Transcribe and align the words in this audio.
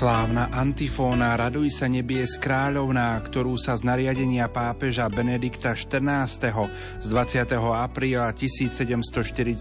Slávna 0.00 0.48
antifóna 0.48 1.36
Raduj 1.36 1.76
sa 1.76 1.84
nebies 1.84 2.40
kráľovná, 2.40 3.20
ktorú 3.20 3.60
sa 3.60 3.76
z 3.76 3.84
nariadenia 3.84 4.48
pápeža 4.48 5.12
Benedikta 5.12 5.76
XIV. 5.76 6.72
z 7.04 7.06
20. 7.12 7.60
apríla 7.60 8.32
1742 8.32 9.60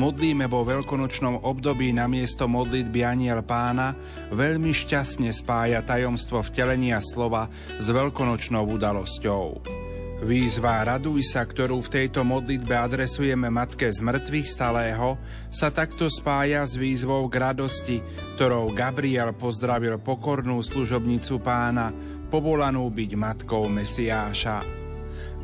modlíme 0.00 0.48
vo 0.48 0.64
veľkonočnom 0.64 1.44
období 1.44 1.92
na 1.92 2.08
miesto 2.08 2.48
modlitby 2.48 3.04
Aniel 3.04 3.44
pána, 3.44 3.92
veľmi 4.32 4.72
šťastne 4.72 5.28
spája 5.28 5.84
tajomstvo 5.84 6.40
vtelenia 6.48 7.04
slova 7.04 7.52
s 7.76 7.92
veľkonočnou 7.92 8.64
udalosťou. 8.64 9.81
Výzva 10.22 10.86
Raduj 10.86 11.34
sa, 11.34 11.42
ktorú 11.42 11.82
v 11.82 11.98
tejto 11.98 12.22
modlitbe 12.22 12.78
adresujeme 12.78 13.50
Matke 13.50 13.90
z 13.90 13.98
mŕtvych 14.06 14.46
stalého, 14.46 15.18
sa 15.50 15.74
takto 15.74 16.06
spája 16.06 16.62
s 16.62 16.78
výzvou 16.78 17.26
k 17.26 17.42
radosti, 17.42 17.98
ktorou 18.38 18.70
Gabriel 18.70 19.34
pozdravil 19.34 19.98
pokornú 19.98 20.62
služobnicu 20.62 21.42
pána, 21.42 21.90
povolanú 22.30 22.86
byť 22.86 23.10
matkou 23.18 23.66
Mesiáša. 23.66 24.62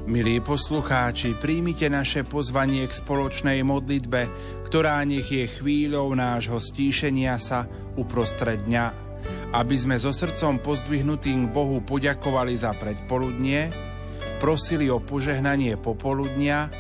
Milí 0.07 0.39
poslucháči, 0.39 1.35
príjmite 1.43 1.91
naše 1.91 2.23
pozvanie 2.23 2.87
k 2.87 2.95
spoločnej 2.95 3.67
modlitbe, 3.67 4.31
ktorá 4.71 5.03
nech 5.03 5.27
je 5.27 5.59
chvíľou 5.59 6.15
nášho 6.15 6.63
stíšenia 6.63 7.35
sa 7.43 7.67
uprostred 7.99 8.63
dňa, 8.63 8.87
aby 9.59 9.75
sme 9.75 9.99
so 9.99 10.15
srdcom 10.15 10.63
pozdvihnutým 10.63 11.51
Bohu 11.51 11.83
poďakovali 11.83 12.55
za 12.55 12.79
predpoludnie, 12.79 13.89
prosili 14.39 14.87
o 14.87 15.03
požehnanie 15.03 15.75
popoludnia, 15.77 16.71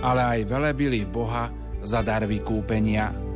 ale 0.00 0.40
aj 0.40 0.48
velebili 0.48 1.04
Boha 1.04 1.52
za 1.84 2.00
dar 2.00 2.24
vykúpenia. 2.24 3.31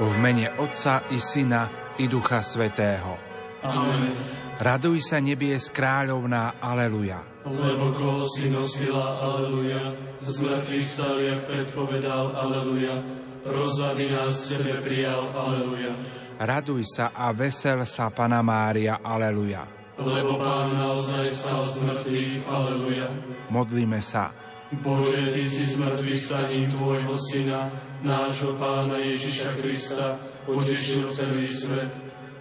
V 0.00 0.16
mene 0.16 0.48
Otca 0.56 1.04
i 1.12 1.20
Syna 1.20 1.68
i 2.00 2.08
Ducha 2.08 2.40
Svetého. 2.40 3.20
Amen. 3.60 4.16
Raduj 4.56 5.04
sa 5.04 5.20
nebies 5.20 5.68
kráľovná, 5.68 6.56
aleluja. 6.56 7.20
Lebo 7.44 7.92
koho 7.92 8.24
si 8.24 8.48
nosila, 8.48 9.20
aleluja, 9.20 9.92
z 10.24 10.40
mŕtvych 10.40 10.86
staliach 10.88 11.42
predpovedal, 11.44 12.32
aleluja, 12.32 12.96
rozvady 13.44 14.08
nás 14.08 14.48
tebe 14.48 14.80
prijal, 14.80 15.36
aleluja. 15.36 15.92
Raduj 16.40 16.80
sa 16.88 17.12
a 17.12 17.28
vesel 17.36 17.84
sa, 17.84 18.08
Pana 18.08 18.40
Mária, 18.40 19.04
aleluja. 19.04 19.68
Lebo 20.00 20.40
Pán 20.40 20.80
naozaj 20.80 21.28
stal 21.28 21.68
z 21.68 21.84
mŕtvych, 21.84 22.48
aleluja. 22.48 23.08
Modlíme 23.52 24.00
sa. 24.00 24.32
Bože, 24.80 25.28
Ty 25.28 25.44
si 25.44 25.64
z 25.68 25.76
mŕtvych 25.76 26.20
staním 26.24 26.72
Tvojho 26.72 27.20
Syna, 27.20 27.89
nášho 28.02 28.56
Pána 28.56 28.96
Ježiša 29.00 29.60
Krista 29.60 30.16
potešil 30.48 31.08
celý 31.12 31.44
svet. 31.46 31.92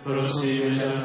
Prosíme 0.04 0.76
ťa, 0.80 0.96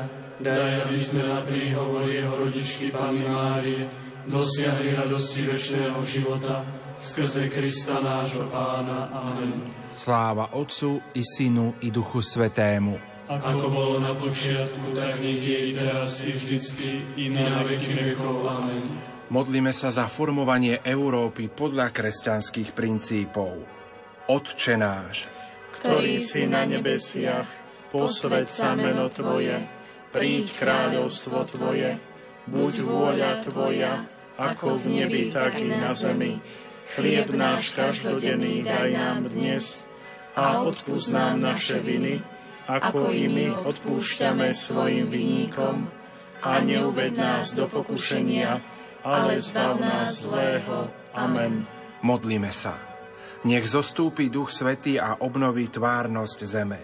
daj, 0.41 0.73
aby 0.87 0.97
sme 0.99 1.23
na 1.27 1.43
príhovor 1.43 2.07
jeho 2.07 2.35
rodičky 2.39 2.95
Pany 2.95 3.27
Márie 3.27 3.91
dosiahli 4.25 4.97
radosti 4.97 5.45
večného 5.45 6.01
života 6.07 6.65
skrze 6.95 7.51
Krista 7.51 7.99
nášho 8.01 8.47
Pána. 8.49 9.11
Amen. 9.11 9.67
Sláva 9.91 10.55
Otcu 10.55 11.03
i 11.15 11.23
Synu 11.23 11.79
i 11.83 11.91
Duchu 11.91 12.23
Svetému. 12.23 13.15
Ako 13.25 13.73
bolo 13.73 13.97
na 14.05 14.13
počiatku, 14.13 14.93
tak 14.93 15.17
nech 15.17 15.41
je 15.41 15.59
i 15.59 15.73
teraz 15.73 16.21
i 16.21 16.31
vždycky 16.31 17.01
i 17.17 17.33
na 17.33 17.65
veky 17.65 18.13
vekov. 18.13 18.45
Amen. 18.45 18.85
Modlíme 19.33 19.73
sa 19.73 19.89
za 19.89 20.07
formovanie 20.07 20.85
Európy 20.85 21.49
podľa 21.49 21.89
kresťanských 21.91 22.77
princípov. 22.77 23.84
Otče 24.25 24.81
náš, 24.81 25.29
ktorý 25.77 26.17
si 26.17 26.49
na 26.49 26.65
nebesiach, 26.65 27.45
posved 27.93 28.49
sa 28.49 28.73
meno 28.73 29.13
Tvoje, 29.13 29.69
príď 30.17 30.65
kráľovstvo 30.65 31.45
Tvoje, 31.45 32.01
buď 32.49 32.75
vôľa 32.89 33.45
Tvoja, 33.45 34.09
ako 34.41 34.81
v 34.81 34.85
nebi, 34.97 35.23
tak 35.29 35.61
i 35.61 35.69
na 35.69 35.93
zemi. 35.93 36.41
Chlieb 36.97 37.37
náš 37.37 37.77
každodenný 37.77 38.65
daj 38.65 38.97
nám 38.97 39.29
dnes 39.29 39.85
a 40.33 40.65
odpúsť 40.65 41.09
nám 41.13 41.45
naše 41.45 41.85
viny, 41.85 42.25
ako 42.65 43.13
i 43.13 43.29
my 43.29 43.53
odpúšťame 43.61 44.57
svojim 44.57 45.13
vinníkom. 45.13 45.85
A 46.41 46.65
neuved 46.65 47.13
nás 47.13 47.53
do 47.53 47.69
pokušenia, 47.69 48.57
ale 49.05 49.37
zbav 49.37 49.77
nás 49.77 50.25
zlého. 50.25 50.89
Amen. 51.13 51.69
Modlíme 52.01 52.49
sa. 52.49 52.94
Nech 53.45 53.69
zostúpi 53.69 54.33
Duch 54.33 54.49
Svetý 54.49 54.97
a 54.97 55.21
obnoví 55.21 55.69
tvárnosť 55.69 56.39
zeme. 56.49 56.81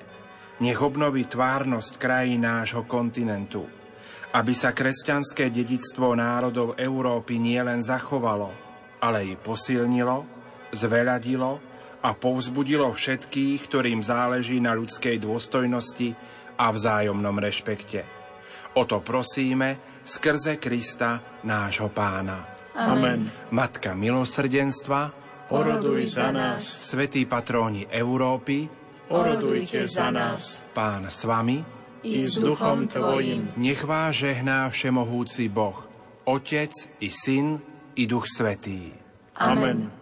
Nech 0.61 0.77
obnoví 0.77 1.25
tvárnosť 1.25 1.97
krajín 1.97 2.45
nášho 2.45 2.85
kontinentu. 2.85 3.65
Aby 4.37 4.53
sa 4.53 4.77
kresťanské 4.77 5.49
dedictvo 5.49 6.13
národov 6.13 6.77
Európy 6.77 7.41
nielen 7.41 7.81
zachovalo, 7.81 8.53
ale 9.01 9.33
i 9.33 9.35
posilnilo, 9.41 10.29
zveľadilo 10.77 11.53
a 12.05 12.13
povzbudilo 12.13 12.93
všetkých, 12.93 13.59
ktorým 13.65 14.05
záleží 14.05 14.61
na 14.61 14.77
ľudskej 14.77 15.17
dôstojnosti 15.17 16.13
a 16.61 16.69
vzájomnom 16.69 17.41
rešpekte. 17.41 18.05
O 18.77 18.85
to 18.85 19.01
prosíme 19.01 20.01
skrze 20.05 20.61
Krista, 20.61 21.41
nášho 21.41 21.89
pána. 21.89 22.69
Amen. 22.77 23.33
Matka 23.49 23.97
milosrdenstva, 23.97 25.01
oroduj 25.51 26.07
za 26.07 26.33
nás. 26.33 26.63
Svetí 26.87 27.27
patróni 27.27 27.87
Európy, 27.91 28.71
orodujte 29.11 29.85
za 29.91 30.09
nás. 30.09 30.65
Pán 30.73 31.11
s 31.11 31.27
vami, 31.27 31.61
i 32.07 32.25
s 32.25 32.41
duchom 32.41 32.89
Tvojim. 32.89 33.53
Nech 33.61 33.85
vás 33.85 34.17
žehná 34.17 34.71
všemohúci 34.73 35.53
Boh, 35.53 35.85
Otec 36.25 36.73
i 37.05 37.13
Syn 37.13 37.61
i 37.99 38.09
Duch 38.09 38.25
Svetý. 38.25 38.95
Amen. 39.37 40.00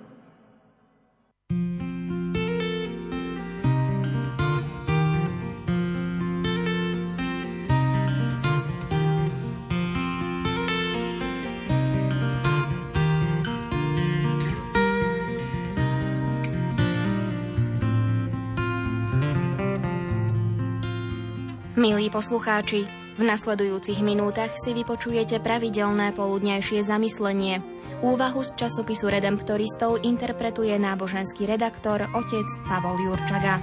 Milí 21.79 22.11
poslucháči, 22.11 22.91
v 22.91 23.23
nasledujúcich 23.23 24.03
minútach 24.03 24.51
si 24.59 24.75
vypočujete 24.75 25.39
pravidelné 25.39 26.11
poludnejšie 26.11 26.83
zamyslenie. 26.83 27.63
Úvahu 28.03 28.43
z 28.43 28.51
časopisu 28.59 29.07
Redemptoristov 29.07 30.03
interpretuje 30.03 30.75
náboženský 30.75 31.47
redaktor 31.47 32.03
otec 32.19 32.51
Pavol 32.67 32.99
Jurčaga. 32.99 33.63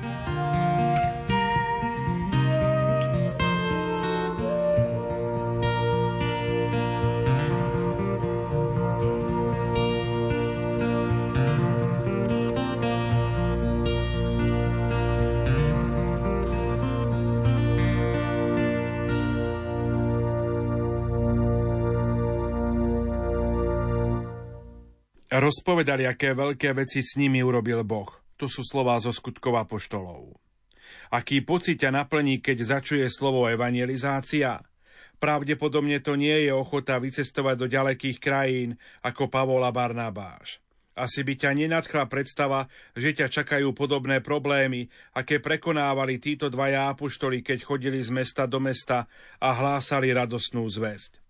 Rozpovedali, 25.45 26.09
aké 26.09 26.33
veľké 26.33 26.73
veci 26.73 27.05
s 27.05 27.21
nimi 27.21 27.45
urobil 27.45 27.85
Boh. 27.85 28.09
To 28.41 28.49
sú 28.49 28.65
slová 28.65 28.97
zo 28.97 29.13
skutkov 29.13 29.53
apoštolov. 29.61 30.33
Aký 31.13 31.45
pocit 31.45 31.85
ťa 31.85 31.93
naplní, 31.93 32.41
keď 32.41 32.81
začuje 32.81 33.05
slovo 33.13 33.45
evangelizácia? 33.45 34.65
Pravdepodobne 35.21 36.01
to 36.01 36.17
nie 36.17 36.49
je 36.49 36.51
ochota 36.51 36.97
vycestovať 36.97 37.55
do 37.61 37.67
ďalekých 37.69 38.17
krajín 38.17 38.81
ako 39.05 39.29
Pavol 39.29 39.61
a 39.61 39.69
Barnabáš. 39.69 40.65
Asi 40.97 41.21
by 41.21 41.37
ťa 41.37 41.53
nenadchla 41.53 42.09
predstava, 42.09 42.65
že 42.97 43.13
ťa 43.13 43.29
čakajú 43.29 43.69
podobné 43.77 44.25
problémy, 44.25 44.89
aké 45.13 45.37
prekonávali 45.37 46.17
títo 46.17 46.49
dvaja 46.49 46.89
apoštoli, 46.89 47.45
keď 47.45 47.61
chodili 47.61 48.01
z 48.01 48.09
mesta 48.09 48.49
do 48.49 48.57
mesta 48.57 49.05
a 49.37 49.53
hlásali 49.53 50.09
radosnú 50.09 50.65
zväzť. 50.65 51.21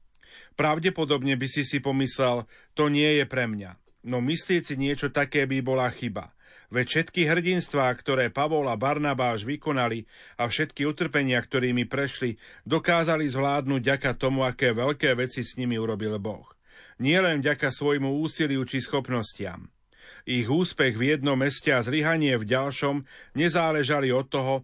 Pravdepodobne 0.56 1.36
by 1.36 1.48
si 1.52 1.68
si 1.68 1.84
pomyslel, 1.84 2.48
to 2.72 2.88
nie 2.88 3.20
je 3.20 3.28
pre 3.28 3.44
mňa. 3.44 3.84
No 4.06 4.22
myslieť 4.22 4.64
si 4.70 4.76
niečo 4.78 5.10
také 5.10 5.50
by 5.50 5.66
bola 5.66 5.90
chyba. 5.90 6.32
Veď 6.70 6.86
všetky 6.86 7.30
hrdinstvá, 7.30 7.90
ktoré 7.98 8.30
Pavol 8.30 8.70
a 8.70 8.78
Barnabáš 8.78 9.46
vykonali 9.46 10.06
a 10.38 10.50
všetky 10.50 10.86
utrpenia, 10.86 11.42
ktorými 11.42 11.86
prešli, 11.90 12.38
dokázali 12.66 13.26
zvládnuť 13.26 13.82
ďaka 13.82 14.12
tomu, 14.18 14.46
aké 14.46 14.74
veľké 14.74 15.14
veci 15.18 15.46
s 15.46 15.58
nimi 15.58 15.78
urobil 15.78 16.18
Boh 16.18 16.56
nielen 17.00 17.44
vďaka 17.44 17.72
svojmu 17.72 18.24
úsiliu 18.24 18.64
či 18.64 18.80
schopnostiam. 18.80 19.68
Ich 20.26 20.50
úspech 20.50 20.98
v 20.98 21.18
jednom 21.18 21.38
meste 21.38 21.70
a 21.74 21.82
zlyhanie 21.86 22.38
v 22.38 22.50
ďalšom 22.50 23.06
nezáležali 23.38 24.10
od 24.10 24.26
toho, 24.30 24.56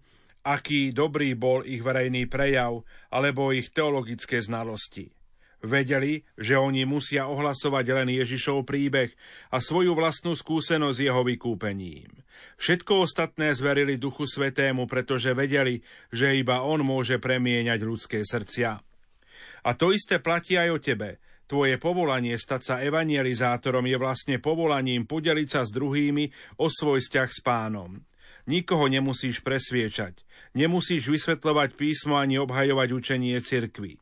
aký 0.42 0.90
dobrý 0.90 1.38
bol 1.38 1.62
ich 1.62 1.86
verejný 1.86 2.26
prejav 2.26 2.82
alebo 3.14 3.54
ich 3.54 3.70
teologické 3.70 4.42
znalosti. 4.42 5.14
Vedeli, 5.62 6.26
že 6.38 6.58
oni 6.58 6.90
musia 6.90 7.30
ohlasovať 7.30 7.86
len 7.94 8.10
Ježišov 8.10 8.66
príbeh 8.66 9.14
a 9.54 9.62
svoju 9.62 9.94
vlastnú 9.94 10.34
skúsenosť 10.34 10.98
jeho 10.98 11.22
vykúpením. 11.22 12.10
Všetko 12.58 13.06
ostatné 13.06 13.54
zverili 13.54 14.02
Duchu 14.02 14.26
Svetému, 14.26 14.90
pretože 14.90 15.38
vedeli, 15.38 15.86
že 16.10 16.34
iba 16.34 16.66
on 16.66 16.82
môže 16.82 17.22
premieňať 17.22 17.80
ľudské 17.86 18.26
srdcia. 18.26 18.82
A 19.62 19.70
to 19.78 19.94
isté 19.94 20.18
platí 20.18 20.58
aj 20.58 20.70
o 20.74 20.80
tebe– 20.82 21.10
Tvoje 21.52 21.76
povolanie 21.84 22.40
stať 22.40 22.62
sa 22.64 22.76
evangelizátorom 22.80 23.84
je 23.84 24.00
vlastne 24.00 24.40
povolaním 24.40 25.04
podeliť 25.04 25.48
sa 25.52 25.68
s 25.68 25.76
druhými 25.76 26.32
o 26.64 26.72
svoj 26.72 27.04
vzťah 27.04 27.28
s 27.28 27.44
pánom. 27.44 28.08
Nikoho 28.48 28.88
nemusíš 28.88 29.44
presviečať, 29.44 30.24
nemusíš 30.56 31.12
vysvetľovať 31.12 31.76
písmo 31.76 32.16
ani 32.16 32.40
obhajovať 32.40 32.96
učenie 32.96 33.36
cirkvy. 33.44 34.00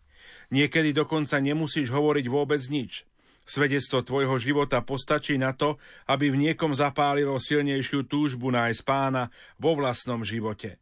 Niekedy 0.50 0.94
dokonca 0.94 1.38
nemusíš 1.38 1.94
hovoriť 1.94 2.26
vôbec 2.30 2.62
nič. 2.70 3.06
Svedectvo 3.50 4.06
tvojho 4.06 4.38
života 4.38 4.82
postačí 4.86 5.38
na 5.42 5.58
to, 5.58 5.82
aby 6.06 6.30
v 6.30 6.50
niekom 6.50 6.78
zapálilo 6.78 7.38
silnejšiu 7.42 8.06
túžbu 8.06 8.54
nájsť 8.54 8.82
pána 8.86 9.34
vo 9.58 9.74
vlastnom 9.74 10.22
živote. 10.22 10.78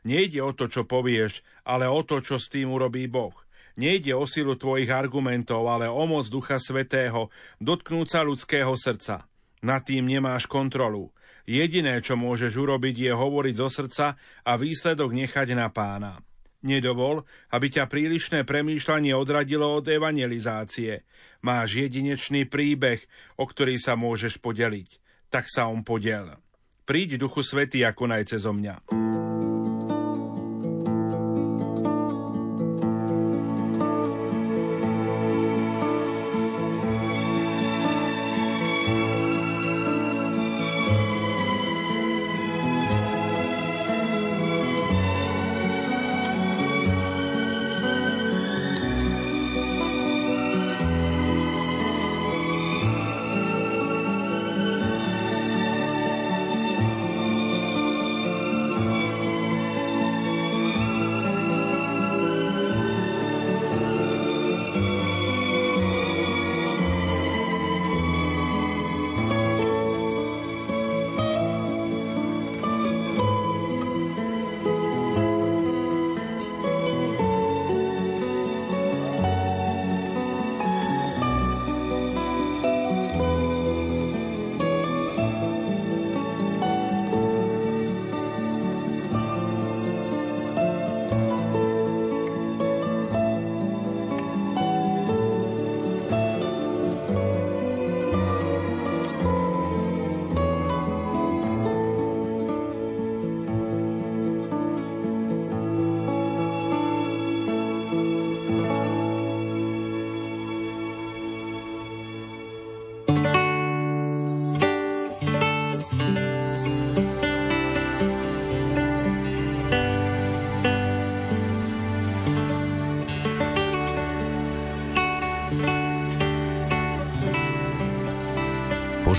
Nejde 0.00 0.40
o 0.40 0.56
to, 0.56 0.64
čo 0.68 0.88
povieš, 0.88 1.44
ale 1.68 1.84
o 1.84 2.00
to, 2.00 2.24
čo 2.24 2.40
s 2.40 2.48
tým 2.48 2.72
urobí 2.72 3.04
Boh– 3.04 3.36
Nejde 3.80 4.12
o 4.12 4.28
silu 4.28 4.60
tvojich 4.60 4.92
argumentov, 4.92 5.64
ale 5.64 5.88
o 5.88 6.04
moc 6.04 6.28
Ducha 6.28 6.60
Svetého 6.60 7.32
dotknúť 7.64 8.06
sa 8.12 8.20
ľudského 8.20 8.76
srdca. 8.76 9.24
Nad 9.64 9.88
tým 9.88 10.04
nemáš 10.04 10.44
kontrolu. 10.44 11.12
Jediné, 11.48 11.96
čo 12.04 12.12
môžeš 12.12 12.60
urobiť, 12.60 13.08
je 13.08 13.12
hovoriť 13.16 13.54
zo 13.56 13.68
srdca 13.72 14.06
a 14.44 14.52
výsledok 14.60 15.16
nechať 15.16 15.56
na 15.56 15.72
pána. 15.72 16.20
Nedovol, 16.60 17.24
aby 17.56 17.72
ťa 17.72 17.88
prílišné 17.88 18.44
premýšľanie 18.44 19.16
odradilo 19.16 19.80
od 19.80 19.88
evangelizácie. 19.88 21.08
Máš 21.40 21.80
jedinečný 21.80 22.44
príbeh, 22.44 23.00
o 23.40 23.48
ktorý 23.48 23.80
sa 23.80 23.96
môžeš 23.96 24.36
podeliť. 24.44 25.00
Tak 25.32 25.48
sa 25.48 25.72
on 25.72 25.80
podel. 25.80 26.36
Príď, 26.84 27.16
Duchu 27.16 27.40
Svetý, 27.40 27.80
ako 27.86 28.12
naj 28.12 28.28
cezo 28.28 28.52
mňa. 28.52 29.29